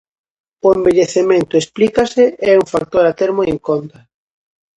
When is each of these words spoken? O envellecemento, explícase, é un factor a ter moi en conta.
O 0.65 0.67
envellecemento, 0.77 1.53
explícase, 1.57 2.23
é 2.51 2.53
un 2.61 2.65
factor 2.73 3.03
a 3.07 3.15
ter 3.19 3.29
moi 3.37 3.47
en 3.55 3.59
conta. 3.67 3.99